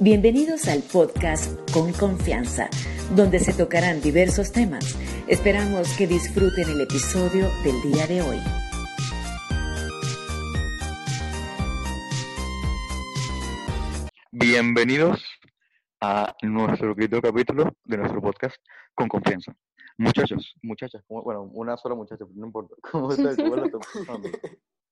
[0.00, 2.70] Bienvenidos al podcast Con Confianza,
[3.16, 4.96] donde se tocarán diversos temas.
[5.26, 8.38] Esperamos que disfruten el episodio del día de hoy.
[14.30, 15.20] Bienvenidos
[16.00, 18.54] a nuestro quinto capítulo de nuestro podcast
[18.94, 19.52] Con Confianza.
[19.96, 22.76] Muchachos, muchachas, bueno, una sola muchacha, pero no importa.
[22.92, 23.36] ¿Cómo estás?
[23.36, 24.32] ¿Cómo estás?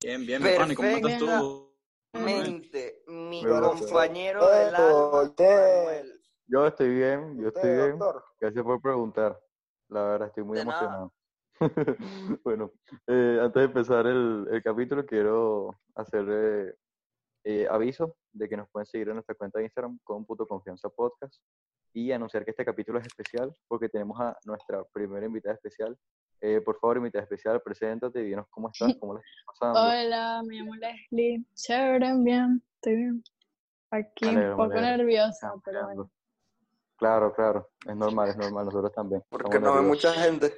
[0.02, 1.38] Bien, bien, mi Fanny, ¿cómo estás Perfecto.
[1.38, 1.65] tú?
[2.24, 5.46] Mente, mi compañero del alma, Doctor.
[5.46, 6.20] Manuel.
[6.48, 7.98] Yo estoy bien, yo estoy bien.
[7.98, 8.24] doctor.
[8.40, 9.38] Gracias por preguntar.
[9.88, 11.12] La verdad, estoy muy De emocionado.
[12.44, 12.72] bueno,
[13.06, 16.74] eh, antes de empezar el, el capítulo, quiero hacer eh,
[17.44, 20.88] eh, aviso de que nos pueden seguir en nuestra cuenta de Instagram con Puto Confianza
[20.88, 21.40] Podcast
[21.92, 25.96] y anunciar que este capítulo es especial porque tenemos a nuestra primera invitada especial.
[26.40, 29.80] Eh, por favor, invitada especial, preséntate y dinos cómo estás, cómo la estás pasando.
[29.80, 31.44] Hola, me llamo Leslie.
[31.54, 33.24] Chévere, bien, estoy bien.
[33.90, 34.80] Aquí un poco alegro.
[34.80, 36.10] nerviosa, pero bueno.
[36.96, 39.22] Claro, claro, es normal, es normal, nosotros también.
[39.28, 40.54] Porque estamos no ve mucha gente.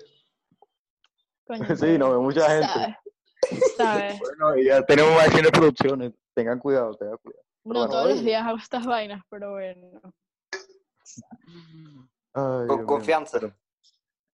[1.47, 2.67] Coño, Sí, no ve mucha gente.
[2.69, 3.77] ¿Sabes?
[3.77, 4.21] ¿Sabes?
[4.39, 7.43] Bueno, y ya tenemos más de producciones, tengan cuidado, tengan cuidado.
[7.65, 10.01] No bueno, todos los días hago estas vainas, pero bueno.
[12.33, 13.41] Ay, Con confianza.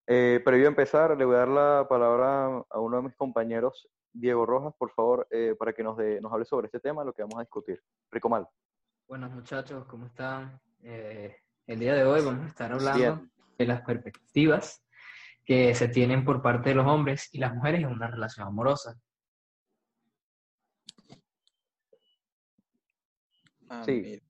[0.06, 3.88] Eh, previo a empezar, le voy a dar la palabra a uno de mis compañeros,
[4.12, 7.36] Diego Rojas, por favor, eh, para que nos, hable sobre este tema, lo que vamos
[7.38, 7.82] a discutir.
[8.10, 8.46] Rico Mal.
[9.08, 10.60] Buenos muchachos, ¿cómo están?
[10.82, 13.32] Eh, el día de hoy vamos a estar hablando Bien.
[13.58, 14.84] de las perspectivas
[15.44, 18.98] que se tienen por parte de los hombres y las mujeres en una relación amorosa.
[23.68, 24.22] Ah, Sí.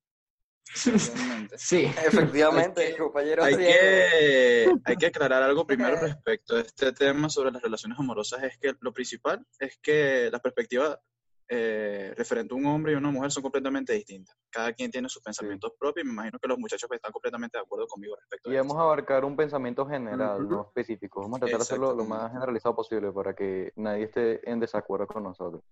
[0.75, 1.59] Efectivamente.
[1.59, 6.93] Sí, Efectivamente, Hay que- compañero Hay que, hay que aclarar algo primero respecto a este
[6.93, 8.43] tema sobre las relaciones amorosas.
[8.43, 10.99] Es que lo principal es que las perspectivas
[11.47, 14.35] eh, referente a un hombre y una mujer son completamente distintas.
[14.51, 17.63] Cada quien tiene sus pensamientos propios y me imagino que los muchachos están completamente de
[17.63, 21.21] acuerdo conmigo respecto Y a vamos a abarcar un pensamiento general, no específico.
[21.21, 25.07] Vamos a tratar de hacerlo lo más generalizado posible para que nadie esté en desacuerdo
[25.07, 25.63] con nosotros.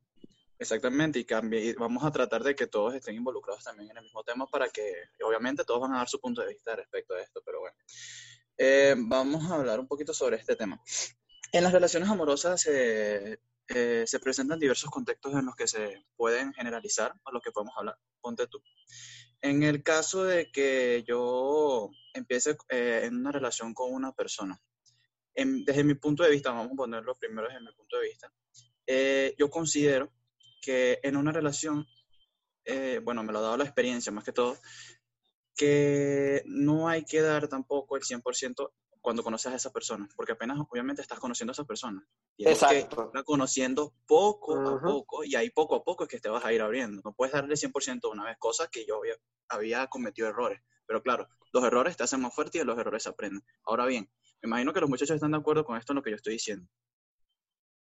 [0.63, 4.05] Exactamente, y, cambie, y vamos a tratar de que todos estén involucrados también en el
[4.05, 7.21] mismo tema para que, obviamente, todos van a dar su punto de vista respecto a
[7.21, 7.77] esto, pero bueno.
[8.57, 10.81] Eh, vamos a hablar un poquito sobre este tema.
[11.53, 16.53] En las relaciones amorosas se eh, se presentan diversos contextos en los que se pueden
[16.53, 17.97] generalizar o los que podemos hablar.
[18.21, 18.63] Ponte tú.
[19.41, 24.61] En el caso de que yo empiece eh, en una relación con una persona,
[25.35, 28.33] en- desde mi punto de vista, vamos a ponerlo primero desde mi punto de vista,
[28.87, 30.13] eh, yo considero
[30.63, 31.87] que en una relación,
[32.65, 34.57] eh, bueno, me lo ha dado la experiencia más que todo,
[35.55, 40.59] que no hay que dar tampoco el 100% cuando conoces a esa persona, porque apenas
[40.71, 42.07] obviamente estás conociendo a esa persona.
[42.37, 42.89] Tienes Exacto.
[42.89, 44.87] que irla conociendo poco a Ujú.
[44.87, 47.03] poco y ahí poco a poco es que te vas a ir abriendo.
[47.05, 49.15] No puedes darle 100% de una vez, cosa que yo había,
[49.49, 50.63] había cometido errores.
[50.87, 53.45] Pero claro, los errores te hacen más fuerte y de los errores se aprenden.
[53.65, 54.09] Ahora bien,
[54.41, 56.35] me imagino que los muchachos están de acuerdo con esto en lo que yo estoy
[56.35, 56.69] diciendo.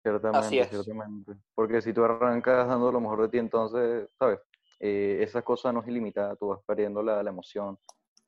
[0.03, 0.69] Ciertamente, Así es.
[0.69, 1.31] ciertamente.
[1.55, 4.39] Porque si tú arrancas dando lo mejor de ti, entonces, ¿sabes?
[4.79, 7.79] Eh, esa cosa no es ilimitada, tú vas perdiendo la, la emoción.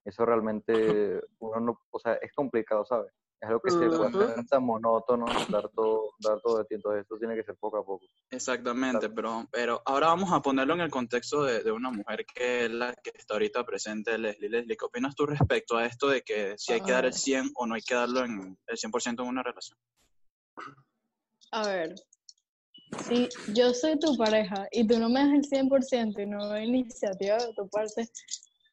[0.05, 0.73] Eso realmente,
[1.39, 3.11] uno no, o sea, es complicado, ¿sabes?
[3.41, 7.01] Es algo que se puede hacer tan monótono, dar todo, dar todo de ti, entonces
[7.01, 8.05] esto tiene que ser poco a poco.
[8.29, 12.65] Exactamente, pero, pero ahora vamos a ponerlo en el contexto de, de una mujer que
[12.65, 14.49] es la que está ahorita presente, Leslie.
[14.49, 17.51] Leslie, ¿qué opinas tú respecto a esto de que si hay que dar el 100
[17.55, 19.77] o no hay que darlo en el 100% en una relación?
[21.55, 21.95] A ver,
[23.07, 26.65] si yo soy tu pareja y tú no me das el 100% y no hay
[26.67, 28.09] iniciativa de tu parte,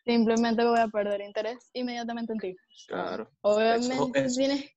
[0.04, 2.56] simplemente voy a perder interés inmediatamente en ti.
[2.88, 3.31] Claro.
[3.43, 4.69] Obviamente eso- tienes,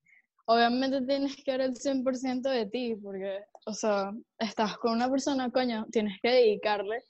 [0.44, 5.50] obviamente tienes que dar el 100% de ti, porque, o sea, estás con una persona,
[5.50, 7.02] coño, tienes que dedicarle,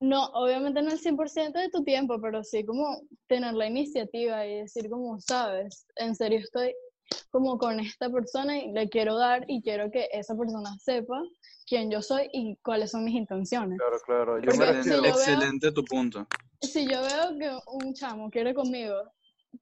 [0.00, 4.56] no, obviamente no el 100% de tu tiempo, pero sí como tener la iniciativa y
[4.60, 6.74] decir como, sabes, en serio estoy
[7.30, 11.20] como con esta persona y le quiero dar y quiero que esa persona sepa
[11.66, 13.78] quién yo soy y cuáles son mis intenciones.
[13.78, 14.38] Claro, claro.
[14.40, 16.26] Yo me si yo veo- Excelente tu punto.
[16.60, 18.96] Si yo veo que un chamo quiere conmigo,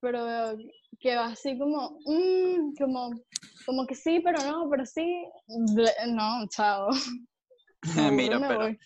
[0.01, 0.57] pero veo
[1.01, 3.11] que va así como, mm, como,
[3.67, 5.25] como que sí, pero no, pero sí,
[6.09, 6.89] no, chao.
[8.13, 8.79] Mira, pero, voy.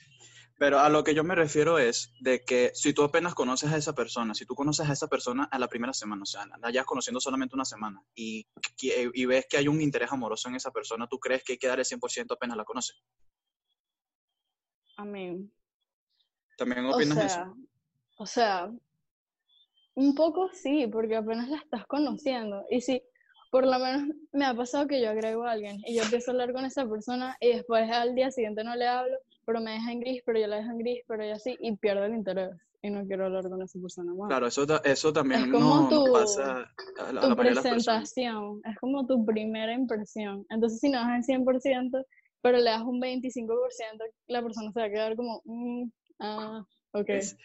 [0.58, 3.76] Pero a lo que yo me refiero es de que si tú apenas conoces a
[3.76, 6.68] esa persona, si tú conoces a esa persona a la primera semana, o sea, la
[6.68, 10.54] hayas conociendo solamente una semana y, que- y ves que hay un interés amoroso en
[10.54, 12.96] esa persona, ¿tú crees que hay que dar el 100% apenas la conoces?
[14.96, 15.50] A mí,
[16.56, 17.24] ¿También o opinas eso?
[17.26, 17.52] sea,
[18.16, 18.70] o sea,
[19.94, 22.64] un poco sí, porque apenas la estás conociendo.
[22.70, 23.02] Y si,
[23.50, 26.32] por lo menos me ha pasado que yo agrego a alguien y yo empiezo a
[26.32, 29.92] hablar con esa persona y después al día siguiente no le hablo, pero me deja
[29.92, 32.50] en gris, pero yo la dejo en gris, pero yo así, y pierdo el interés
[32.82, 34.28] y no quiero hablar con esa persona más.
[34.28, 37.34] Claro, eso, eso también Es como no, no tu- pasa a la, a tu la
[37.52, 38.12] las personas.
[38.12, 40.44] presentación, es como tu primera impresión.
[40.50, 42.04] Entonces, si no das el 100%,
[42.42, 45.90] pero le das un 25%, la persona se va a quedar como, mm,
[46.20, 47.08] ah, ok.
[47.08, 47.36] Es-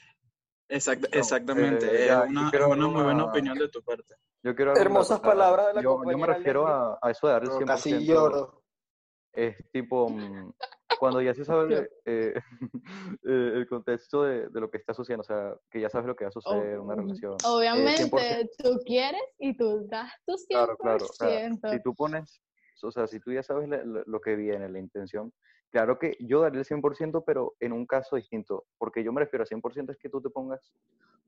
[0.69, 4.15] exact- No, exactamente, eh, es una, quiero una muy buena una- opinión de tu parte.
[4.43, 5.31] Yo quiero Hermosas una cosa.
[5.37, 7.65] palabras de la yo, yo me refiero a, a eso de dar el No, 100%.
[7.65, 8.63] casi lloro.
[9.33, 10.51] Es tipo, mm,
[11.01, 12.35] cuando ya se sabe eh,
[13.25, 16.15] eh, el contexto de, de lo que está sucediendo, o sea, que ya sabes lo
[16.15, 17.37] que va a suceder en una Oh, relación.
[17.39, 18.49] eh, Obviamente, 100%.
[18.59, 20.77] tú quieres y tú das tu 100%.
[20.77, 21.05] Claro, claro.
[21.09, 22.43] O sea, si tú pones,
[22.83, 25.33] o sea, si tú ya sabes la- la- lo que viene, la intención,
[25.71, 29.41] claro que yo daría el 100%, pero en un caso distinto, porque yo me refiero
[29.41, 30.71] a 100% es que tú te pongas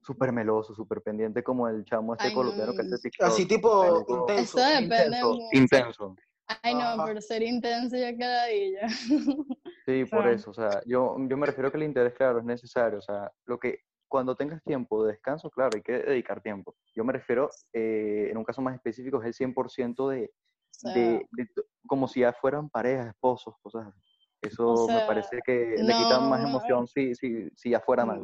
[0.03, 3.27] súper meloso, súper pendiente, como el chamo este Ay, colombiano que hace TikTok.
[3.27, 4.25] Así tipo intenso.
[4.39, 6.15] Eso depende intenso, intenso.
[6.47, 7.05] Ay, no, Ajá.
[7.05, 8.87] pero ser intenso ya cada día.
[9.85, 12.45] Sí, por eso, o sea, yo, yo me refiero a que el interés, claro, es
[12.45, 16.73] necesario, o sea, lo que, cuando tengas tiempo de descanso, claro, hay que dedicar tiempo.
[16.95, 20.31] Yo me refiero, eh, en un caso más específico, es el 100% de,
[20.69, 21.47] sea, de, de
[21.85, 23.99] como si ya fueran parejas, esposos, cosas así.
[24.41, 28.05] Eso me sea, parece que le quitan más no, emoción si, si, si ya fuera
[28.05, 28.21] mal.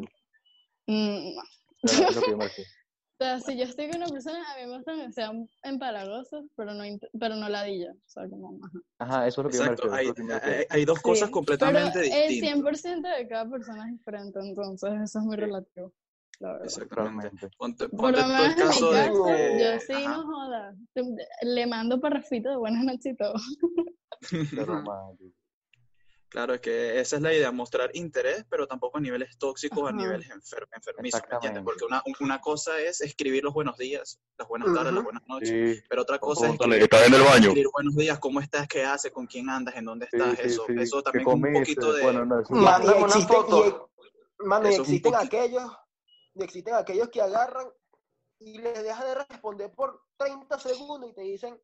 [0.88, 1.42] mm, no.
[1.83, 2.69] O sea, es lo que yo me refiero.
[3.21, 6.45] O sea, si yo estoy con una persona, a mí me gustan que sean empalagosos,
[6.56, 6.83] pero no,
[7.19, 7.92] pero no ladilla.
[7.92, 8.80] O sea, como, ajá.
[9.00, 10.39] Ajá, eso es lo que yo me Exacto, refiero.
[10.42, 12.83] hay, hay, hay dos cosas Sí, completamente pero el distintas.
[12.83, 15.92] 100% de cada persona es diferente, entonces eso es muy relativo,
[16.39, 16.66] la verdad.
[16.66, 17.30] Exactamente.
[17.30, 17.57] Totalmente.
[17.57, 20.18] Ponte, Por ponte lo menos en mi caso de yo sí ajá.
[20.18, 20.75] no joda.
[21.42, 23.33] Le mando parrafito de buenas noches y todo.
[24.30, 25.39] Qué romántico.
[26.30, 29.92] Claro, es que esa es la idea, mostrar interés, pero tampoco a niveles tóxicos, a
[29.92, 31.64] niveles enfer- enfermizos, ¿me entiendes?
[31.64, 31.64] Exactamente.
[31.64, 35.50] Porque una, una cosa es escribir los buenos días, las buenas tardes, las buenas noches,
[35.78, 37.48] Sí, pero otra cosa es escribir, ¿estás en el baño?
[37.48, 40.66] escribir buenos días, cómo estás, qué haces, con quién andas, en dónde estás, sí, eso,
[40.68, 40.74] sí.
[40.78, 42.04] eso ¿Qué también es un poquito de...
[42.04, 43.92] Bueno, no, eso Ma- y ya- existen, y, foto.
[44.40, 45.64] mano, y existen aquellos,
[46.36, 47.68] y existen aquellos que agarran
[48.38, 51.60] y les dejas de responder por 30 segundos y te dicen,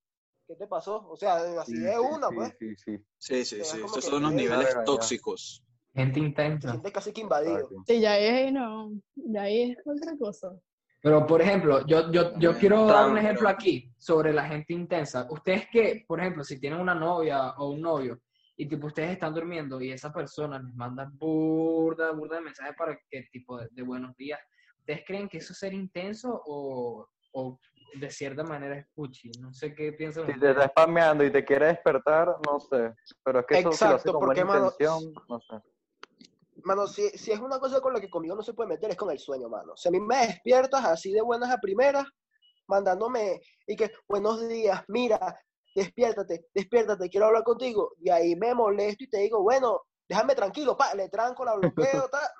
[0.47, 1.07] ¿qué te pasó?
[1.09, 2.55] O sea, así sí, sí, una, sí, pues.
[2.59, 2.97] sí, sí.
[3.17, 5.63] Sí, sí, sí, que son los te niveles tóxicos.
[5.93, 6.71] Gente Te intensa.
[6.71, 7.69] sientes casi que invadido.
[7.87, 10.51] Sí, ya ahí no, ya es otra cosa.
[11.01, 15.27] Pero, por ejemplo, yo, yo, yo quiero dar un ejemplo aquí sobre la gente intensa.
[15.29, 18.19] Ustedes que, por ejemplo, si tienen una novia o un novio
[18.57, 22.97] y tipo ustedes están durmiendo y esa persona les manda burda, burda de mensajes para
[23.09, 24.39] que tipo de, de buenos días,
[24.79, 27.59] ¿ustedes creen que eso es ser intenso o, o
[27.99, 29.31] de cierta manera es puchi?
[29.41, 32.93] No sé qué piensan Si te está spameando y te quiere despertar, no sé.
[33.23, 35.61] Pero es que eso si lo hace Exacto, con buena porque, mano, intención, no sé.
[36.63, 38.97] Mano, si, si es una cosa con la que conmigo no se puede meter, es
[38.97, 39.75] con el sueño, mano.
[39.75, 42.05] Si a mí me despiertas así de buenas a primeras,
[42.67, 45.39] mandándome y que, buenos días, mira,
[45.75, 47.91] despiértate, despiértate, quiero hablar contigo.
[47.99, 52.07] Y ahí me molesto y te digo, bueno, déjame tranquilo, pa, le tranco, la bloqueo,
[52.09, 52.19] ta,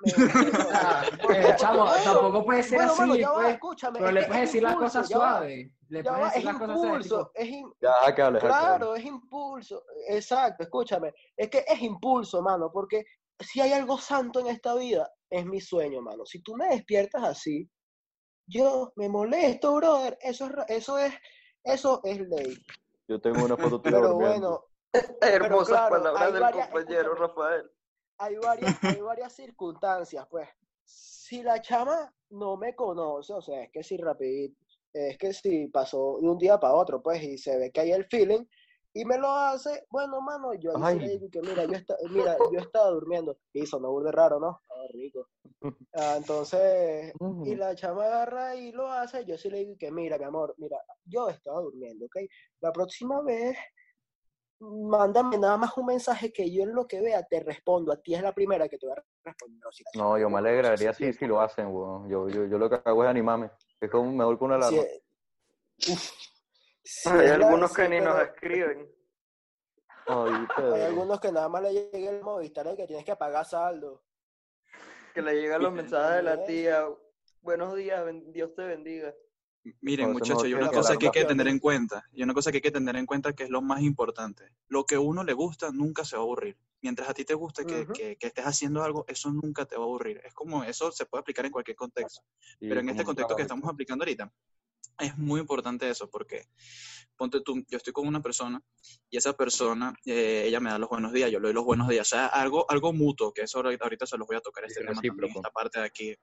[1.28, 3.98] me- chamo, tampoco puede ser bueno, así, mano, ya va, pues, escúchame.
[3.98, 5.70] pero es le puedes es decir las impulso, cosas suaves.
[5.88, 9.04] Le puedes decir es las cosas suaves, impulso, es im- Ya, que hable, Claro, es
[9.04, 9.84] impulso.
[10.08, 11.12] Exacto, escúchame.
[11.36, 13.04] Es que es impulso, mano, porque
[13.40, 16.24] si hay algo santo en esta vida, es mi sueño, mano.
[16.24, 17.68] Si tú me despiertas así,
[18.48, 20.16] yo me molesto, brother.
[20.20, 21.12] Eso es, ra- eso es,
[21.64, 22.56] eso es ley.
[23.08, 24.48] Yo tengo una foto tuya Pero durmiendo.
[24.50, 24.64] bueno,
[25.20, 27.14] Hermosas claro, palabras del varias- compañero.
[27.14, 27.70] Rafael.
[28.18, 30.48] hay varias, hay varias circunstancias, pues.
[30.84, 34.56] Si la chama no me conoce, o sea, es que si rapidito,
[34.92, 37.92] es que si pasó de un día para otro, pues, y se ve que hay
[37.92, 38.44] el feeling,
[38.94, 41.96] y me lo hace, bueno, mano, yo ahí sí le digo que mira, yo, está,
[42.08, 44.62] mira, yo estaba durmiendo, y sonó burde raro, ¿no?
[44.70, 45.28] Ah, rico.
[45.94, 47.12] Ah, entonces,
[47.44, 50.54] y la chama agarra y lo hace, yo sí le digo que mira, mi amor,
[50.56, 52.16] mira, yo estaba durmiendo, ¿ok?
[52.60, 53.58] La próxima vez,
[54.58, 58.14] mándame nada más un mensaje que yo en lo que vea te respondo, a ti
[58.14, 59.60] es la primera que te va a responder.
[59.72, 62.08] si No, yo me alegraría si, si lo hacen, weón.
[62.08, 63.50] Yo, yo, yo lo que hago es animarme.
[63.80, 64.82] Es como mejor que una alarma.
[65.78, 66.10] Si- uf,
[66.82, 68.90] si Hay algunos sí, que ni nos escriben.
[70.06, 70.84] Ay, hay Pedro.
[70.86, 74.02] algunos que nada más le llega el Movistar y que tienes que pagar saldo.
[75.14, 76.86] Que le llegan los mensajes de la tía.
[77.42, 79.14] Buenos días, ben- Dios te bendiga.
[79.80, 82.34] Miren, muchachos, mejor y que una cosa que hay que tener en cuenta, y una
[82.34, 84.44] cosa que hay que tener en cuenta que es lo más importante.
[84.68, 86.56] Lo que a uno le gusta nunca se va a aburrir.
[86.82, 89.82] Mientras a ti te gusta que, que- que estés haciendo algo, eso nunca te va
[89.82, 90.20] a aburrir.
[90.24, 92.22] Es como, eso se puede aplicar en cualquier contexto.
[92.40, 94.32] Sí, Pero en este contexto que estamos aplicando ahorita,
[94.98, 96.46] es muy importante eso, porque
[97.16, 98.60] ponte tú, yo estoy con una persona
[99.08, 101.88] y esa persona, eh, ella me da los buenos días, yo le doy los buenos
[101.88, 104.64] días, o sea, algo, algo mutuo, que eso ahorita, ahorita se los voy a tocar
[104.64, 106.14] este Sí, tema también, esta parte de aquí.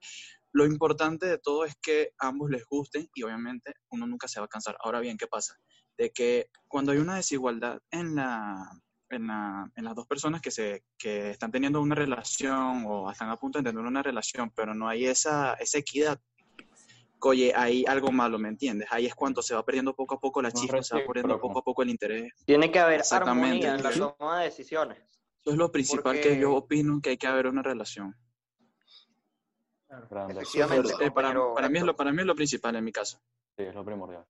[0.52, 4.46] Lo importante de todo es que ambos les gusten y obviamente uno nunca se va
[4.46, 4.76] a cansar.
[4.80, 5.56] Ahora bien, ¿qué pasa?
[5.98, 8.56] De que cuando hay una desigualdad en la,
[9.10, 13.30] en, la- en las dos personas que, se, que están teniendo una relación o están
[13.30, 16.20] a punto de tener una relación, pero no hay esa, esa equidad,
[17.20, 18.88] oye, hay algo malo, ¿me entiendes?
[18.90, 21.40] Ahí es cuando se va perdiendo poco a poco la No chispa, se va perdiendo
[21.40, 22.32] poco a poco el interés.
[22.44, 23.66] Tiene que haber Exactamente.
[23.66, 24.98] armonía en la toma de decisiones.
[24.98, 28.16] Eso es lo principal que yo opino que hay que haber una relación.
[30.28, 31.32] Efectivamente, Eh, para,
[31.68, 33.20] mí es lo, para mí es lo principal en mi caso.
[33.56, 34.24] Sí, es lo primordial.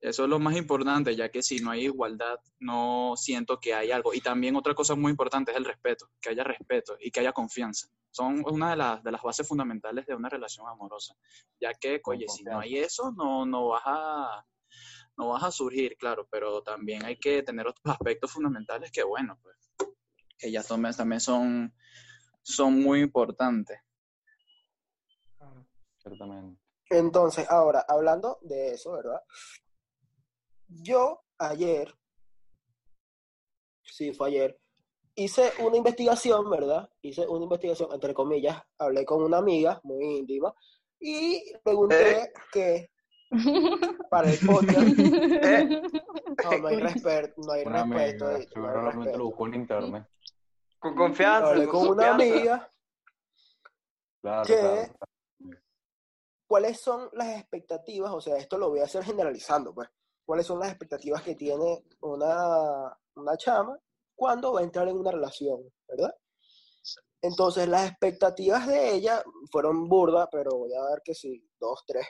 [0.00, 3.90] Eso es lo más importante, ya que si no hay igualdad, no siento que hay
[3.90, 4.14] algo.
[4.14, 7.32] Y también otra cosa muy importante es el respeto, que haya respeto y que haya
[7.32, 7.88] confianza.
[8.10, 11.14] Son una de las, de las bases fundamentales de una relación amorosa,
[11.60, 14.46] ya que, Con oye, si no hay eso, no, no vas a
[15.18, 19.38] no vas a surgir, claro, pero también hay que tener otros aspectos fundamentales que, bueno,
[19.42, 19.56] pues,
[20.38, 21.74] que ya también, también son,
[22.42, 23.78] son muy importantes.
[25.98, 26.58] Ciertamente.
[26.88, 29.20] Entonces, ahora, hablando de eso, ¿verdad?
[30.70, 31.92] Yo ayer,
[33.82, 34.58] sí, fue ayer,
[35.16, 36.88] hice una investigación, ¿verdad?
[37.02, 40.54] Hice una investigación, entre comillas, hablé con una amiga muy íntima
[41.00, 42.90] y pregunté que
[44.10, 45.82] para el podcast, Eh,
[46.44, 49.54] no, no hay respeto, no hay Una respeto, amiga, no hay seguramente lo buscó en
[49.54, 50.06] internet.
[50.78, 51.50] Con confianza.
[51.50, 52.14] Hablé con una confianza.
[52.14, 52.70] amiga
[54.20, 54.54] Claro, ¿Qué?
[54.56, 55.58] claro.
[56.46, 58.12] ¿cuáles son las expectativas?
[58.12, 59.88] O sea, esto lo voy a hacer generalizando, pues.
[60.30, 63.76] ¿Cuáles son las expectativas que tiene una, una chama
[64.14, 66.14] cuando va a entrar en una relación, verdad?
[67.20, 72.06] Entonces, las expectativas de ella fueron burdas, pero voy a dar que sí, dos, tres.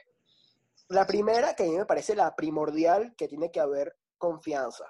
[0.88, 4.84] La primera, que a mí me parece la primordial, que tiene que haber confianza,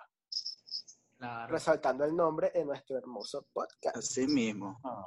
[1.16, 1.52] Claro.
[1.52, 3.96] resaltando el nombre de nuestro hermoso podcast.
[3.96, 4.76] Así mismo.
[4.82, 5.06] Ah,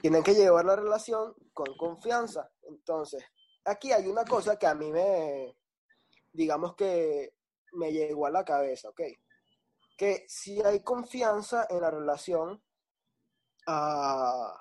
[0.00, 2.50] tienen que llevar la relación con confianza.
[2.62, 3.22] Entonces,
[3.64, 5.54] aquí hay una cosa que a mí me,
[6.32, 7.34] digamos que
[7.72, 9.00] me llegó a la cabeza, ¿ok?
[9.96, 12.62] Que si hay confianza en la relación,
[13.66, 14.54] ah,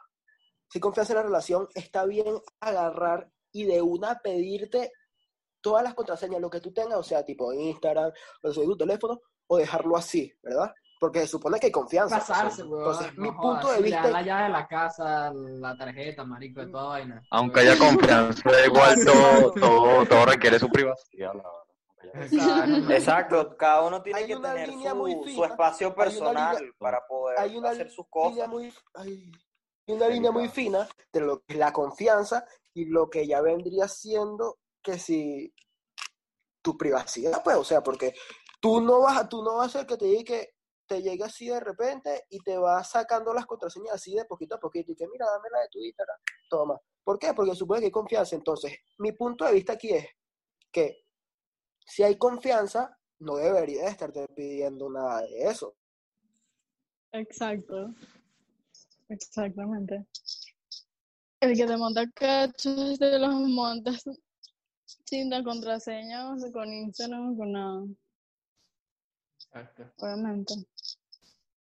[0.70, 4.92] si hay confianza en la relación, está bien agarrar y de una pedirte
[5.62, 8.12] todas las contraseñas, lo que tú tengas, o sea, tipo Instagram,
[8.44, 10.72] o sea, tu teléfono, o dejarlo así, ¿verdad?
[11.00, 12.20] Porque se supone que hay confianza.
[12.20, 12.80] Pasarse, weón.
[12.80, 15.78] Entonces, no mi jodas, punto de si le vista la llave de la casa, la
[15.78, 17.24] tarjeta, marico, de toda vaina.
[17.32, 21.34] Aunque haya confianza, igual todo, todo, todo requiere su privacidad.
[21.34, 21.59] la verdad.
[22.14, 22.92] Exacto.
[22.94, 27.06] Exacto, cada uno tiene Hay que tener su, muy su fina, espacio personal línea- para
[27.08, 28.48] poder hay una hacer sus cosas.
[28.48, 29.32] muy, ay,
[29.88, 33.42] hay una línea muy fina de lo que es la confianza y lo que ya
[33.42, 35.54] vendría siendo que si
[36.62, 38.14] tu privacidad, pues, o sea, porque
[38.62, 40.50] tú no vas a, tú no vas a hacer que te llegue, que
[40.88, 44.60] te llegue así de repente y te vas sacando las contraseñas así de poquito a
[44.60, 46.18] poquito y que mira, dame la de tu Instagram,
[46.50, 46.80] toma.
[47.04, 47.34] ¿Por qué?
[47.34, 48.36] Porque supone que hay confianza.
[48.36, 50.06] Entonces, mi punto de vista aquí es
[50.72, 51.06] que
[51.90, 55.76] si hay confianza, no debería estarte pidiendo nada de eso.
[57.12, 57.94] Exacto.
[59.10, 60.06] Exactamente.
[61.42, 64.04] El que te monta cachos te los montas
[65.06, 67.84] sin la contraseña, o sea, con Instagram, con nada,
[69.38, 69.92] Exacto.
[69.98, 70.54] obviamente.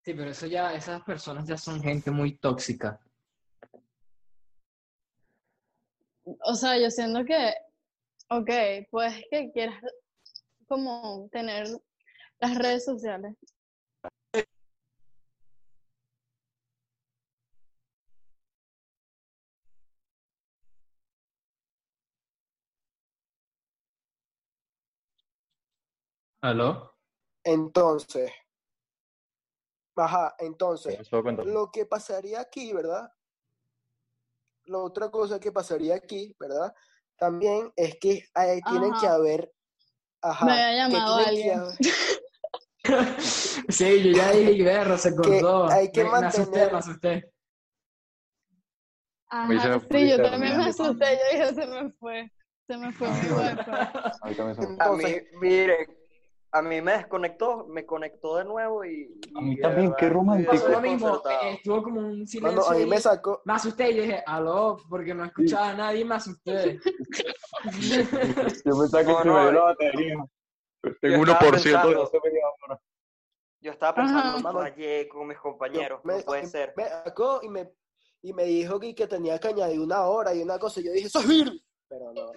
[0.03, 3.00] Sí, pero eso ya, esas personas ya son gente muy tóxica.
[6.41, 7.53] O sea, yo siento que,
[8.29, 9.79] ok, pues que quieras
[10.67, 11.67] como tener
[12.39, 13.36] las redes sociales.
[26.41, 26.93] ¿Aló?
[27.43, 28.31] Entonces,
[29.95, 33.12] ajá, entonces, lo que pasaría aquí, ¿verdad?
[34.65, 36.74] La otra cosa que pasaría aquí, ¿verdad?
[37.17, 39.51] También es que eh, tienen que haber,
[40.25, 41.62] ajá, Me había llamado alguien.
[43.70, 45.67] Sí, yo ya dije, verlo, se cortó.
[45.67, 47.32] hay que me, me asusté, mantener- me asusté.
[49.27, 52.32] Ajá, sí, yo también me asusté, yo dije, se me fue,
[52.67, 53.72] se me fue mi wifi.
[54.79, 55.03] A mí
[55.41, 55.88] mire,
[56.51, 59.10] a mí me desconectó, me conectó de nuevo y...
[59.36, 60.51] A mí también, qué romántico.
[60.51, 61.50] Pasó lo mismo, desconcertado.
[61.51, 62.62] estuvo como un silencio.
[62.62, 65.74] mano, a mí me sacó, Me asusté y yo dije, aló, porque no escuchaba a
[65.74, 66.79] nadie me asusté.
[68.65, 70.15] Yo pensaba que No, se no, me dio la batería.
[71.01, 72.81] Tengo Yo estaba 1% de me ahora.
[73.62, 74.51] Yo estaba pensando, Ajá.
[74.60, 76.74] fallé con mis compañeros, me, no puede ser.
[76.77, 77.72] me sacó y me,
[78.22, 80.91] y me dijo que, que tenía que añadir una hora y una cosa, y yo
[80.91, 81.62] dije, ¡eso es virus!
[81.88, 82.31] Pero no,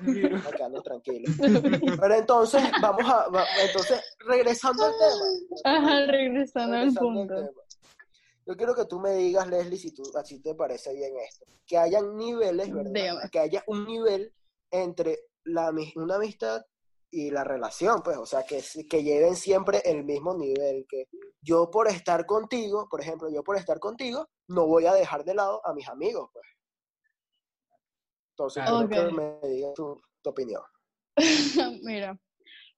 [0.49, 1.29] acá no, tranquilo.
[2.01, 5.77] Pero entonces, vamos a, va- entonces, regresando al tema.
[5.77, 7.35] Ajá, regresando al Regresando al punto.
[7.35, 7.63] tema.
[8.47, 11.45] Yo quiero que tú me digas, Leslie, si tú, así te parece bien esto.
[11.67, 13.29] Que hayan niveles, ¿verdad?
[13.31, 14.33] Que haya un nivel
[14.71, 16.63] entre la, una amistad
[17.11, 21.07] y la relación, pues, o sea, que, que lleven siempre el mismo nivel, que
[21.41, 25.35] yo por estar contigo, por ejemplo, yo por estar contigo, no voy a dejar de
[25.35, 26.45] lado a mis amigos, pues.
[28.37, 28.89] Entonces, Claro.
[28.89, 29.41] quiero que Ok.
[29.43, 30.63] me digas tu, tu opinión.
[31.83, 32.19] Mira,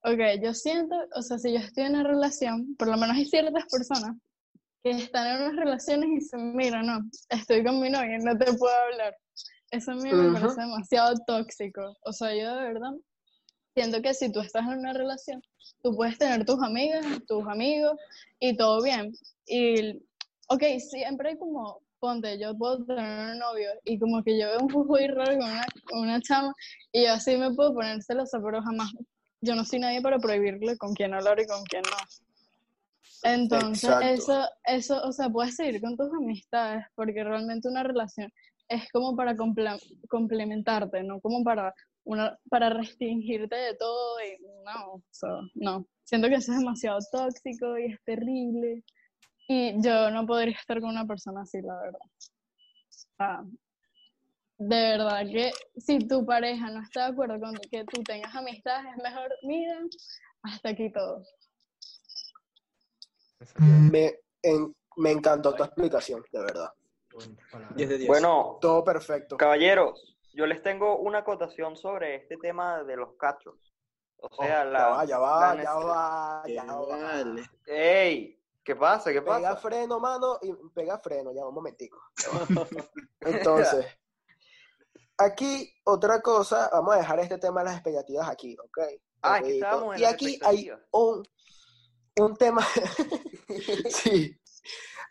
[0.05, 3.27] ok, yo siento, o sea, si yo estoy en una relación, por lo menos hay
[3.27, 4.17] ciertas personas
[4.83, 8.53] que están en unas relaciones y dicen, mira, no, estoy con mi novia, no te
[8.55, 9.15] puedo hablar.
[9.71, 11.97] Eso a mí me parece demasiado tóxico.
[12.03, 12.93] O sea, yo de verdad
[13.75, 15.43] siento que si tú estás en una relación,
[15.83, 17.97] tú puedes tener tus amigas, tus amigos
[18.39, 19.12] y todo bien.
[19.47, 20.03] Y,
[20.49, 24.61] ok, siempre hay como, ponte, yo puedo tener un novio y como que yo veo
[24.61, 26.55] un juego raro con una, una chama
[26.93, 28.91] y yo así me puedo poner celosa, pero jamás,
[29.41, 31.97] yo no soy nadie para prohibirle con quién hablar y con quién no.
[33.23, 34.07] Entonces, Exacto.
[34.07, 38.33] eso, eso, o sea, puedes seguir con tus amistades, porque realmente una relación
[38.71, 41.75] es como para comple- complementarte, no como para
[42.05, 45.87] una, para restringirte de todo y no, o sea, no.
[46.05, 48.83] Siento que eso es demasiado tóxico y es terrible.
[49.49, 51.99] Y yo no podría estar con una persona así, la verdad.
[53.19, 53.45] Ah,
[54.59, 58.93] de verdad que si tu pareja no está de acuerdo con que tú tengas amistades,
[58.97, 59.81] es mejor, mira,
[60.43, 61.25] hasta aquí todo.
[63.91, 66.69] Me, en- me encantó tu explicación, de verdad.
[67.12, 67.76] Bonitas palabras.
[67.76, 68.09] 10 de 10.
[68.09, 69.37] Bueno, Todo perfecto.
[69.37, 73.55] caballeros, yo les tengo una acotación sobre este tema de los cachos.
[74.23, 74.87] O Oh, sea, ya la...
[74.88, 76.87] va, ya va, ya va, ya va.
[76.87, 77.43] vale.
[77.67, 78.37] ¡Ey!
[78.62, 79.11] ¿Qué pasa?
[79.12, 79.57] ¿Qué Pega pasa?
[79.57, 81.99] freno, mano, y pega freno, ya un momentico.
[82.19, 82.67] ya va.
[83.21, 83.87] Entonces,
[85.17, 88.79] aquí otra cosa, vamos a dejar este tema de las expectativas aquí, ¿ok?
[89.23, 89.64] Ah, es que Rapidito.
[89.67, 91.29] estábamos en y las aquí hay un,
[92.19, 92.67] un tema,
[93.90, 94.37] sí,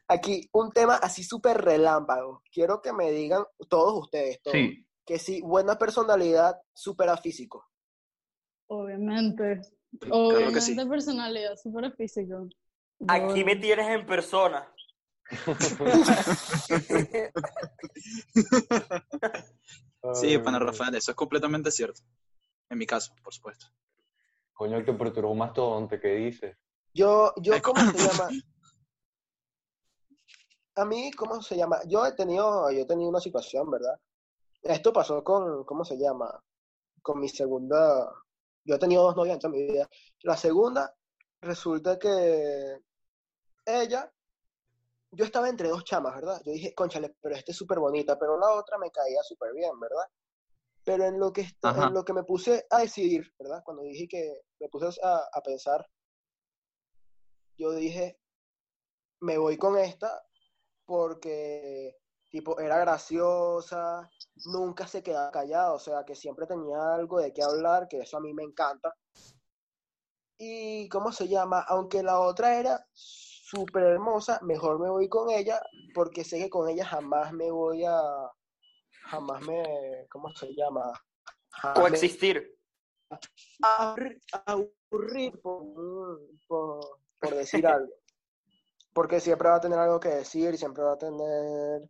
[0.10, 2.42] aquí un tema así súper relámpago.
[2.52, 7.66] Quiero que me digan todos ustedes, todos, Sí, que si buena personalidad supera físico.
[8.68, 9.62] Obviamente.
[10.00, 10.76] Claro Obviamente que sí.
[10.76, 12.48] personalidad, súper físico.
[13.08, 14.72] Aquí me tienes en persona.
[20.14, 22.02] Sí, pana Rafael, eso es completamente cierto.
[22.70, 23.68] En mi caso, por supuesto.
[24.54, 26.58] Coño, te perturbó más tonte, ¿qué dices?
[26.94, 28.30] Yo, yo, ¿cómo se llama?
[30.80, 31.82] A mí, ¿cómo se llama?
[31.88, 34.00] Yo he tenido, yo he tenido una situación, ¿verdad?
[34.62, 36.42] Esto pasó con, ¿cómo se llama?
[37.02, 38.10] Con mi segunda,
[38.64, 39.90] yo he tenido dos novias en toda mi vida.
[40.22, 40.96] La segunda,
[41.42, 42.80] resulta que
[43.66, 44.10] ella,
[45.12, 46.42] yo estaba entre dos chamas, ¿verdad?
[46.46, 49.78] Yo dije, conchale, pero esta es súper bonita, pero la otra me caía súper bien,
[49.82, 50.06] ¿verdad?
[50.86, 53.62] Pero en lo que en lo que me puse a decidir, ¿verdad?
[53.66, 55.86] Cuando dije que me puse a, a pensar,
[57.58, 58.18] yo dije,
[59.20, 60.24] me voy con esta
[60.90, 61.96] porque,
[62.32, 64.10] tipo, era graciosa,
[64.46, 68.18] nunca se quedaba callada, o sea, que siempre tenía algo de qué hablar, que eso
[68.18, 68.92] a mí me encanta.
[70.40, 71.62] Y, ¿cómo se llama?
[71.68, 75.62] Aunque la otra era súper hermosa, mejor me voy con ella
[75.94, 78.02] porque sé que con ella jamás me voy a,
[79.12, 79.64] jamás me,
[80.10, 80.92] ¿cómo se llama?
[81.52, 82.58] Jamás Coexistir.
[83.62, 85.64] aburrir, aburrir por,
[86.48, 86.80] por,
[87.20, 87.99] por decir algo.
[88.94, 91.82] Porque siempre va a tener algo que decir, siempre va a tener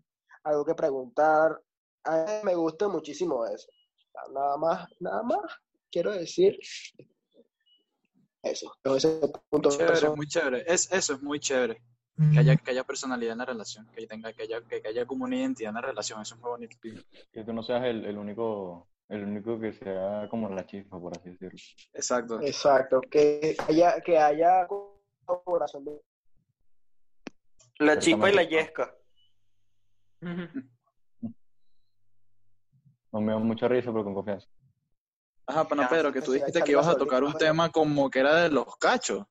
[0.43, 1.61] algo que preguntar.
[2.03, 3.69] A mí me gusta muchísimo eso.
[4.33, 5.59] Nada más, nada más
[5.91, 6.57] quiero decir
[8.43, 8.71] eso.
[8.95, 10.15] Ese punto Chévere, persona.
[10.15, 10.63] muy chévere.
[10.67, 11.81] Es, eso es muy chévere.
[12.33, 15.05] Que haya, que haya personalidad en la relación, que tenga, que haya, que, que haya
[15.05, 16.75] como una identidad en la relación, eso es muy bonito.
[17.31, 21.17] Que tú no seas el, el único, el único que sea como la chispa, por
[21.17, 21.57] así decirlo.
[21.93, 22.41] Exacto.
[22.41, 24.67] Exacto, que haya, que haya
[25.25, 26.01] colaboración de
[27.79, 28.95] La chispa y la yesca.
[33.11, 34.47] No me da mucha risa, pero con confianza.
[35.47, 38.43] Ajá, pana Pedro, que tú dijiste que ibas a tocar un tema como que era
[38.43, 39.25] de los cachos.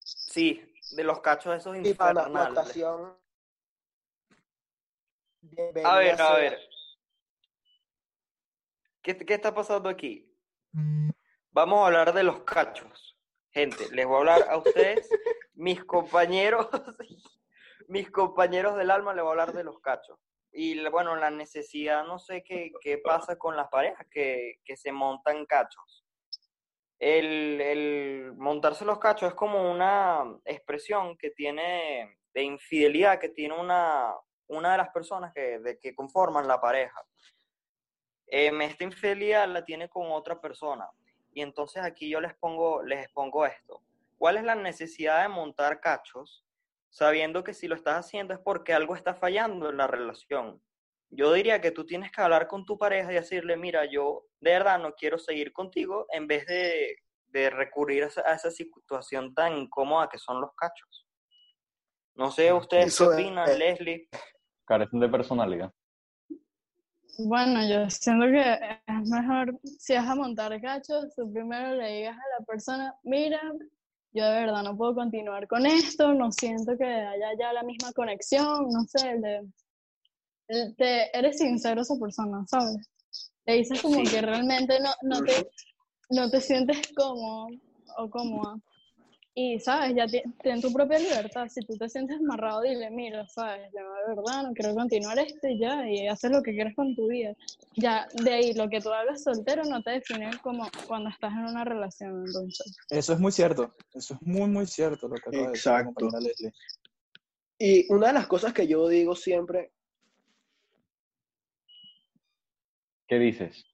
[0.00, 2.46] Sí, de los cachos esos y para la.
[5.84, 6.58] A ver, a ver.
[9.02, 10.34] ¿Qué, qué está pasando aquí?
[11.50, 13.18] Vamos a hablar de los cachos.
[13.50, 15.08] Gente, les voy a hablar a ustedes,
[15.54, 16.68] mis compañeros,
[17.88, 20.18] mis compañeros del alma, les voy a hablar de los cachos.
[20.52, 24.92] Y bueno, la necesidad, no sé qué, qué pasa con las parejas que, que se
[24.92, 26.04] montan cachos.
[26.98, 33.58] El, el montarse los cachos es como una expresión que tiene de infidelidad que tiene
[33.58, 34.14] una,
[34.46, 37.00] una de las personas que, de, que conforman la pareja.
[38.26, 40.88] Em, esta infidelidad la tiene con otra persona.
[41.34, 43.82] Y entonces aquí yo les pongo, les expongo esto.
[44.18, 46.44] ¿Cuál es la necesidad de montar cachos
[46.92, 50.62] sabiendo que si lo estás haciendo es porque algo está fallando en la relación?
[51.10, 54.52] Yo diría que tú tienes que hablar con tu pareja y decirle, mira, yo de
[54.52, 56.96] verdad no quiero seguir contigo en vez de,
[57.28, 61.06] de recurrir a esa, a esa situación tan incómoda que son los cachos.
[62.14, 64.08] No sé, ¿ustedes Eso qué es- opinan, Leslie?
[64.66, 65.72] Carecen de personalidad.
[67.18, 68.40] Bueno, yo siento que
[68.86, 73.40] es mejor, si vas a montar cachos, tú primero le digas a la persona, mira,
[74.12, 77.92] yo de verdad no puedo continuar con esto, no siento que haya ya la misma
[77.92, 79.10] conexión, no sé,
[80.48, 82.76] el- te, eres sincero a esa persona, ¿sabes?
[83.46, 84.10] Le dices como Sí.
[84.10, 85.50] que realmente no, no, te,
[86.10, 87.46] no te sientes cómodo
[87.98, 88.56] o cómoda.
[89.34, 89.94] Y, ¿sabes?
[89.96, 90.06] Ya
[90.42, 91.48] ten tu propia libertad.
[91.48, 93.70] Si tú te sientes amarrado, dile, mira, ¿sabes?
[93.72, 96.94] Yo de verdad no quiero continuar esto y ya, y haces lo que quieras con
[96.94, 97.34] tu vida.
[97.76, 101.46] Ya, de ahí, lo que tú hagas soltero no te define como cuando estás en
[101.46, 102.76] una relación, entonces.
[102.90, 103.74] Eso es muy cierto.
[103.94, 106.08] Eso es muy, muy cierto lo que acaba de decir la Exacto.
[107.58, 109.72] Y una de las cosas que yo digo siempre,
[113.12, 113.66] ¿Qué dices?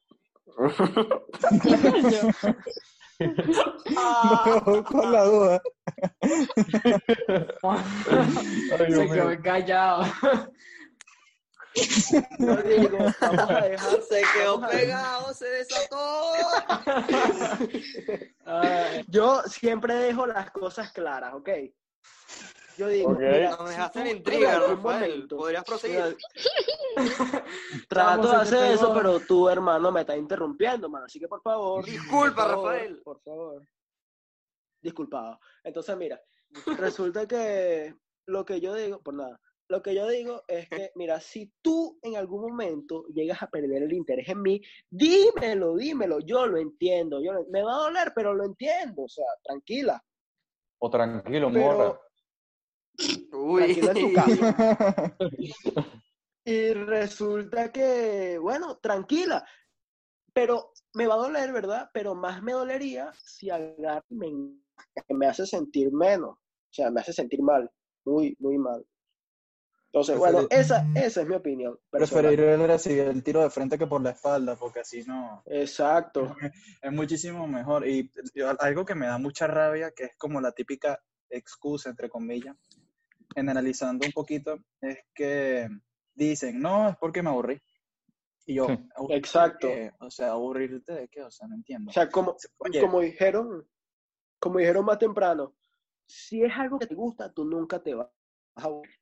[3.18, 3.26] Yo,
[4.66, 5.62] No, con la duda.
[7.62, 10.04] Ay, Se quedó callado.
[12.38, 16.32] yo digo, vamos a dejar, Se quedó pegado, se desató.
[19.08, 21.48] Yo siempre dejo las cosas claras, ¿ok?
[22.78, 23.18] Yo digo, Ok.
[23.18, 25.26] mira, Nos dejaste en intriga, Rafael.
[25.28, 26.16] ¿Podrías proseguir?
[27.88, 31.06] Trato de hacer eso, pero tú, hermano, me estás interrumpiendo, mano.
[31.06, 31.84] Así que, por favor.
[31.84, 33.02] Disculpa, por favor, Rafael.
[33.02, 33.62] Por favor.
[34.80, 35.40] Disculpado.
[35.64, 36.20] Entonces, mira,
[36.78, 37.94] resulta que
[38.26, 41.98] lo que yo digo, por nada, lo que yo digo es que, mira, si tú
[42.02, 46.20] en algún momento llegas a perder el interés en mí, dímelo, dímelo.
[46.20, 47.20] Yo lo entiendo.
[47.20, 49.02] Yo lo- me va a doler, pero lo entiendo.
[49.02, 50.00] O sea, tranquila.
[50.80, 52.00] O tranquilo, Pero- morra.
[53.32, 53.80] Uy.
[53.80, 55.16] Tu casa.
[56.44, 59.46] Y resulta que, bueno, tranquila,
[60.32, 61.90] pero me va a doler, ¿verdad?
[61.92, 64.32] Pero más me dolería si agarra y me,
[65.10, 67.70] me hace sentir menos, o sea, me hace sentir mal,
[68.06, 68.82] muy, muy mal.
[69.92, 71.78] Entonces, bueno, esa, esa es mi opinión.
[71.90, 72.24] personal.
[72.24, 75.42] Preferible recibir el tiro de frente que por la espalda, porque así no.
[75.44, 76.34] Exacto.
[76.82, 77.86] Es muchísimo mejor.
[77.86, 78.10] Y
[78.58, 82.56] algo que me da mucha rabia, que es como la típica excusa, entre comillas,
[83.34, 85.68] generalizando un poquito, es que
[86.14, 87.60] dicen, no, es porque me aburrí.
[88.46, 88.72] Y yo, Sí.
[88.96, 89.68] "¿Aburrirte de Exacto.
[89.68, 89.92] qué?
[90.00, 91.22] O sea, ¿aburrirte de qué?
[91.22, 91.90] O sea, no entiendo.
[91.90, 92.80] O sea, como, Oye.
[92.80, 93.68] como dijeron,
[94.38, 95.54] como dijeron más temprano,
[96.06, 98.08] si es algo que te gusta, tú nunca te vas
[98.56, 98.94] a aburrir.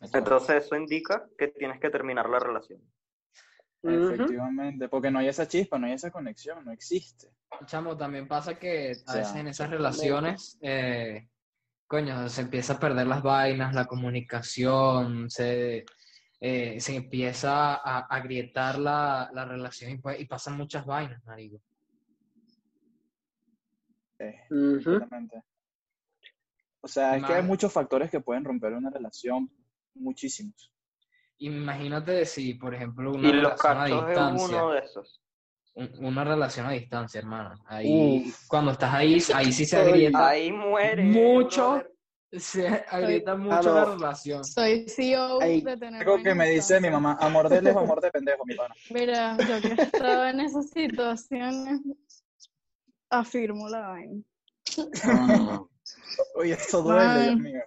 [0.00, 2.80] Entonces eso indica que tienes que terminar la relación.
[3.82, 7.28] Efectivamente, porque no hay esa chispa, no hay esa conexión, no existe.
[7.66, 11.29] Chamo, también pasa que a O sea, veces en esas relaciones, eh,
[11.90, 15.84] coño, se empieza a perder las vainas, la comunicación, se,
[16.40, 21.60] eh, se empieza a agrietar la, la relación y, pues- y pasan muchas vainas, marico.
[24.50, 24.84] Ujú.
[24.84, 25.42] completamente.
[26.80, 29.50] O sea, es que hay muchos factores que pueden romper una relación,
[29.94, 30.72] muchísimos.
[31.38, 35.20] Imagínate si, por ejemplo, una Y los relación a es distancia, uno de esos.
[35.74, 37.54] Un- una relación a distancia, hermano.
[37.66, 38.46] Ahí, Uf.
[38.48, 41.02] cuando estás ahí, ahí sí se agrieta, Ahí muere.
[41.04, 41.70] mucho.
[41.70, 41.90] brother.
[42.38, 43.74] se agrieta mucho no.
[43.74, 44.44] la relación.
[44.44, 48.08] soy CEO de tener Algo que me dice mi mamá, amor de lejos, amor de
[48.12, 48.72] pendejo, mi pana.
[48.90, 51.80] Mira, yo que he estado en esas situaciones,
[53.10, 54.22] afirmo la vaina.
[56.36, 57.60] Oye, esto duele, Dios mío.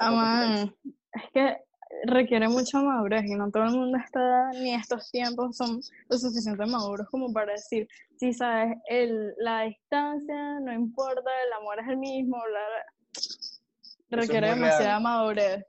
[0.00, 0.64] Ah,
[1.12, 1.56] es que
[2.04, 6.64] requiere mucha madurez y no todo el mundo está, ni estos tiempos son lo suficiente
[6.66, 11.96] maduros como para decir, sí, sabes, el, la distancia no importa, el amor es el
[11.98, 12.84] mismo, bla, bla.
[14.10, 15.02] Requiere demasiada real.
[15.02, 15.66] madurez.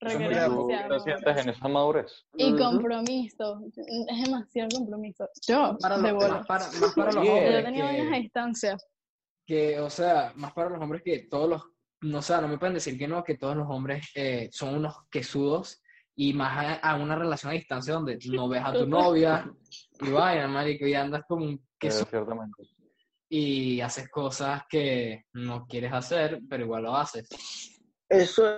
[0.00, 0.50] Requiere real.
[0.50, 1.44] ¿Tú demasiada sientes madurez.
[1.44, 2.26] en esa madurez?
[2.36, 3.60] Y compromiso,
[4.08, 5.28] es demasiado compromiso.
[5.46, 6.28] Yo, Para de bola.
[6.28, 8.76] más, para, más para los Oye, Yo tenía que, distancia.
[9.46, 11.62] que, o sea, más para los hombres que todos los,
[12.10, 14.94] no sé, no me pueden decir que no, que todos los hombres eh, son unos
[15.10, 15.82] quesudos
[16.14, 19.50] y más a, a una relación a distancia donde no ves a tu novia
[20.00, 22.62] y vaina, marico, y andas como un Eh, quesudo ciertamente.
[23.28, 27.28] y haces cosas que no quieres hacer, pero igual lo haces.
[28.08, 28.48] Eso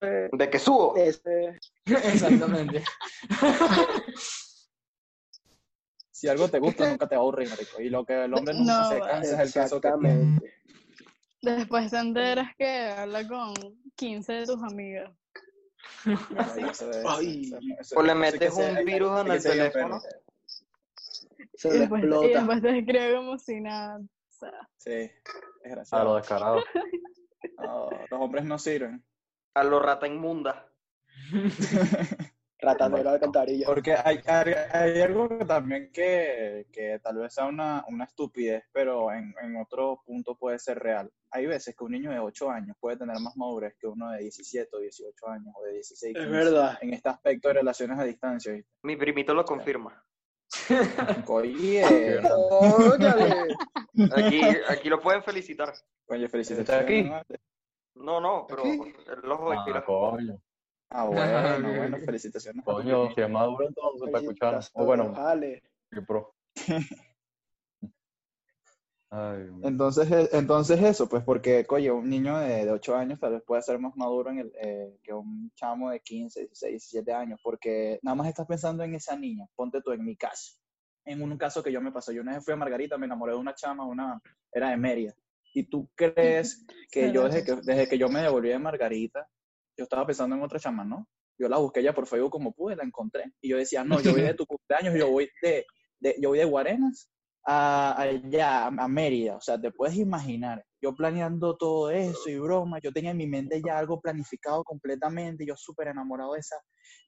[0.00, 0.94] es, De que subo.
[0.96, 1.22] es-
[1.86, 2.82] Exactamente.
[6.10, 7.80] Si algo te gusta, nunca te va a aburrir, marico.
[7.80, 10.54] Y lo que el hombre nunca No, se cansa es el queso que exactamente.
[11.54, 13.54] Después te enteras que habla con
[13.94, 15.10] 15 de tus amigas.
[17.08, 17.50] Ay.
[17.94, 20.00] O le metes un virus en el teléfono.
[21.54, 22.38] Se Y le después, y explota.
[22.38, 23.98] después te escribe como si nada.
[23.98, 24.90] O sea, Sí,
[25.62, 26.16] es A lo gracioso.
[26.16, 26.64] descarado.
[28.10, 29.04] Los hombres no sirven.
[29.54, 30.70] A lo rata inmunda.
[32.74, 33.66] De.
[33.66, 38.64] Porque hay, hay, hay algo que también que, que tal vez sea una, una estupidez,
[38.72, 41.10] pero en, en otro punto puede ser real.
[41.30, 44.20] Hay veces que un niño de 8 años puede tener más madurez que uno de
[44.20, 46.16] 17 o 18 años o de 16.
[46.16, 46.78] Es 15, verdad.
[46.80, 48.52] En este aspecto de relaciones a distancia.
[48.52, 48.70] ¿viste?
[48.82, 50.02] Mi primito lo confirma.
[51.26, 51.84] Oye.
[54.16, 55.72] Aquí, aquí lo pueden felicitar.
[56.08, 56.84] oye, felicitaciones.
[56.84, 57.32] aquí?
[57.94, 58.20] ¿no?
[58.20, 58.62] No, pero
[59.22, 60.36] los Ah, oirá.
[60.88, 60.90] Coño.
[60.90, 62.64] Ah, bueno, bueno, felicitaciones.
[62.64, 64.60] Coño, si es maduro entonces para escuchar.
[64.74, 65.62] O bueno, Vale.
[65.90, 66.34] qué pro.
[69.10, 69.68] Ay, Dios mío.
[69.68, 73.42] Entonces, eh, entonces eso, pues porque, oye, un niño de, de 8 años tal vez
[73.42, 77.40] puede ser más maduro en el, eh, que un chamo de 15, 16, 17 años,
[77.42, 79.46] porque nada más estás pensando en esa niña.
[79.54, 80.54] Ponte tú en mi caso.
[81.04, 83.32] En un caso que yo me pasó, yo una vez fui a Margarita, me enamoré
[83.32, 84.20] de una chama, una,
[84.52, 85.14] era de Mérida.
[85.54, 89.28] Y tú crees que yo desde que, desde que yo me devolví de Margarita,
[89.76, 91.06] yo estaba pensando en otra chama, ¿no?
[91.38, 93.32] Yo la busqué ya por Facebook como pude, la encontré.
[93.42, 95.66] Y yo decía, no, yo voy de tu cumpleaños, yo voy de,
[96.00, 97.10] de- yo voy de Guarenas
[97.46, 99.36] a, allá, a, a Mérida.
[99.36, 103.26] O sea, te puedes imaginar, yo planeando todo eso y broma, yo tenía en mi
[103.26, 106.56] mente ya algo planificado completamente, yo súper enamorado de esa,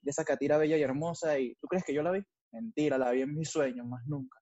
[0.01, 1.37] de esa catira bella y hermosa.
[1.39, 2.21] ¿Y tú crees que yo la vi?
[2.51, 4.37] Mentira, la vi en mis sueños, más nunca.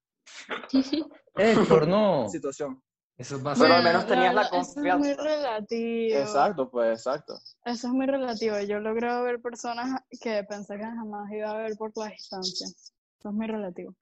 [1.36, 2.28] Héctor, no.
[2.30, 2.82] Situación.
[3.18, 3.64] Eso pasa.
[3.64, 5.24] Pero al menos tenías la verdad, Eso es muy confianza.
[5.24, 6.20] relativo.
[6.20, 7.34] Exacto, pues, exacto.
[7.66, 8.60] Eso es muy relativo.
[8.62, 12.68] Yo logro ver personas que pensé que jamás iba a ver por la distancia.
[12.68, 13.96] Eso es muy relativo.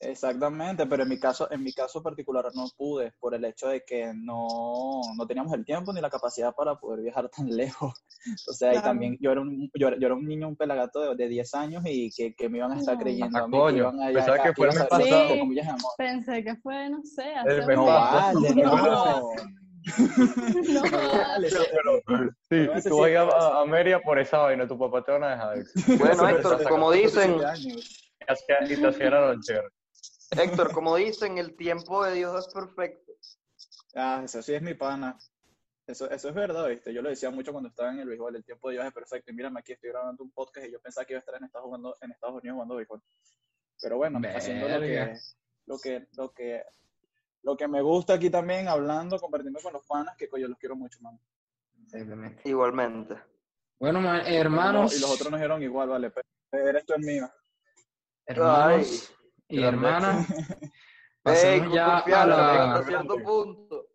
[0.00, 3.82] Exactamente, pero en mi caso, en mi caso particular no pude por el hecho de
[3.86, 7.92] que no, no teníamos el tiempo ni la capacidad para poder viajar tan lejos.
[8.48, 8.88] O sea, y Claro.
[8.88, 11.54] también yo era un, yo, era yo era un niño, un pelagato de, de 10
[11.54, 13.00] años y que, que me iban a estar No.
[13.02, 14.88] creyendo Ah, a mí, coño, que iban a, pensaba que que fue el iban a
[14.88, 15.32] pasado.
[15.70, 15.92] amor.
[15.96, 17.76] Pensé que fue, no sé, El hace mes.
[17.76, 18.40] pasado.
[18.40, 19.30] vale, no.
[20.66, 21.48] No vale.
[21.48, 25.24] Sí, No tú vas a a, a Mérida por esa vaina, tu papá te van
[25.24, 25.64] a dejar.
[25.98, 28.02] Bueno, Héctor, como dicen, 17 años.
[28.20, 29.62] Y hacía- y te hacía la lonchera.
[30.30, 33.12] Héctor, como dicen, el tiempo de Dios es perfecto.
[33.94, 35.16] Ah, eso sí es mi pana.
[35.86, 36.92] Eso, eso es verdad, ¿viste?
[36.92, 39.30] Yo lo decía mucho cuando estaba en el béisbol, el tiempo de Dios es perfecto.
[39.30, 41.44] Y mírame aquí, estoy grabando un podcast y yo pensaba que iba a estar en
[41.44, 43.02] Estados, jugando, en Estados Unidos jugando béisbol.
[43.80, 45.14] Pero bueno, haciendo lo que,
[45.66, 46.62] lo que, lo que,
[47.42, 50.74] lo que me gusta aquí también, hablando, compartiendo con los panas, que coño, los quiero
[50.74, 51.18] mucho, man.
[51.84, 52.48] Exactamente.
[52.48, 53.14] Igualmente.
[53.78, 54.96] Bueno, ma- No, hermanos.
[54.96, 57.30] y los otros nos dieron igual, vale, pero eres tú el mío.
[58.26, 59.12] Hermanos
[59.48, 59.58] y.
[59.62, 59.70] Ey,
[61.22, 63.86] Pasemos ya a la, cierto punto.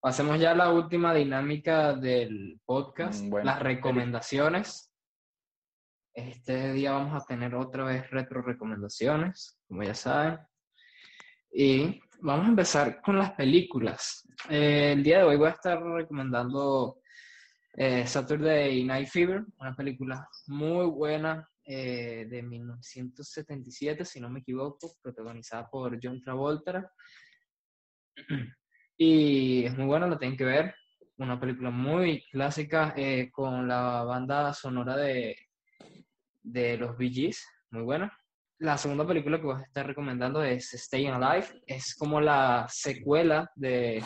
[0.00, 3.46] pasemos ya a la última dinámica del podcast, Mm, bueno.
[3.46, 4.92] las recomendaciones.
[6.12, 10.38] Este día vamos a tener otra vez retro recomendaciones, como ya saben.
[11.52, 14.26] Y vamos a empezar con las películas.
[14.48, 16.98] Eh, el día de hoy voy a estar recomendando
[17.74, 24.92] eh, Saturday Night Fever, una película muy buena eh, de 1977, si no me equivoco,
[25.00, 26.92] protagonizada por John Travolta.
[29.02, 30.74] Y es muy buena, la tienen que ver.
[31.16, 35.38] Una película muy clásica eh, con la banda sonora de,
[36.42, 38.12] de los Bee Gees, muy buena.
[38.58, 41.62] La segunda película que voy a estar recomendando es Staying Alive.
[41.66, 44.04] Es como la secuela de,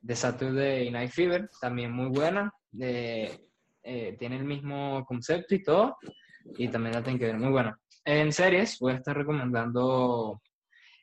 [0.00, 2.50] de Saturday Night Fever, también muy buena.
[2.70, 3.50] De,
[3.84, 5.96] eh, tiene el mismo concepto y todo,
[6.56, 7.78] y también la tienen que ver, muy buena.
[8.04, 10.40] En series voy a estar recomendando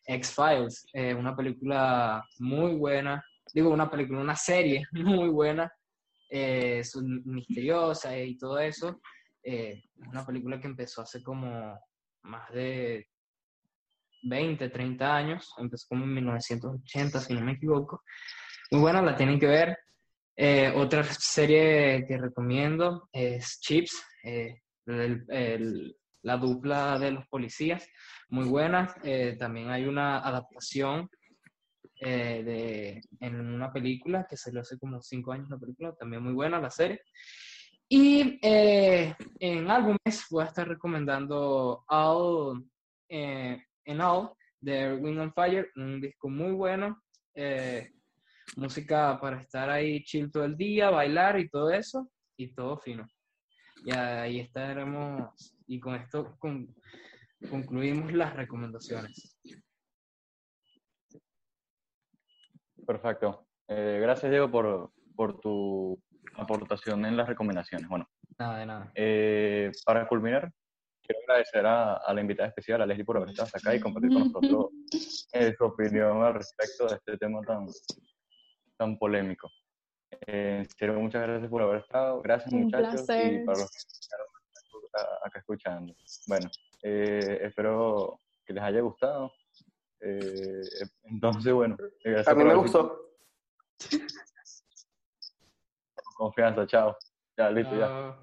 [0.06, 3.24] X-Files, eh, una película muy buena,
[3.54, 5.72] digo una película, una serie muy buena,
[6.30, 6.84] eh,
[7.26, 9.00] misteriosa y todo eso.
[9.44, 11.80] Eh, una película que empezó hace como
[12.24, 13.08] más de
[14.24, 18.04] 20, 30 años, empezó como en 1980, si no me equivoco.
[18.72, 19.78] Muy buena, la tienen que ver.
[20.36, 24.62] Eh, otra serie que recomiendo es Chips, eh,
[26.22, 27.88] la dupla de los policías,
[28.30, 28.94] muy buena.
[29.04, 31.10] Eh, también hay una adaptación
[32.02, 36.34] eh, de, en una película que salió hace como cinco años, la película, también muy
[36.34, 37.02] buena la serie.
[37.88, 42.64] Y eh, en álbumes voy a estar recomendando All
[43.08, 44.30] en All
[44.62, 47.02] de Wing on Fire, un disco muy bueno.
[48.58, 53.08] música para estar ahí chill todo el día, bailar y todo eso, y todo fino.
[53.86, 56.76] Y ahí estaremos, y con esto con-
[57.50, 59.38] concluimos las recomendaciones.
[62.86, 63.46] Perfecto.
[63.68, 66.02] Eh, gracias, Diego, por, por tu
[66.36, 67.88] aportación en las recomendaciones.
[67.88, 68.92] Bueno, Nada de nada.
[68.96, 70.52] eh, para culminar,
[71.02, 73.80] quiero agradecer a, a la invitada especial, a Leslie, por haber estado hasta acá y
[73.80, 74.68] compartir con nosotros
[75.34, 77.68] eh, su opinión al respecto de este tema tan,
[78.78, 79.50] tan polémico.
[80.12, 82.22] Eh, en serio, muchas gracias por haber estado.
[82.22, 83.02] Gracias, Un muchachos.
[83.02, 83.46] Y placer.
[83.46, 84.28] para los que escucharon
[85.24, 85.94] acá, escuchando.
[86.28, 86.50] Bueno,
[86.84, 89.32] eh, espero que les haya gustado.
[90.02, 90.62] Eh,
[91.04, 93.12] entonces, bueno, eh, gracias A mí me gustó.
[96.16, 96.98] Confianza, chao.
[97.38, 98.18] Ya, listo, ya.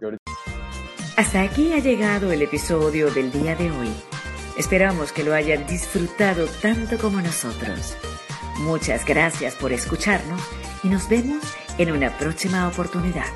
[1.17, 3.89] Hasta aquí ha llegado el episodio del día de hoy.
[4.59, 7.97] Esperamos que lo hayan disfrutado tanto como nosotros.
[8.61, 10.41] Muchas gracias por escucharnos
[10.83, 13.27] y nos vemos en una próxima oportunidad.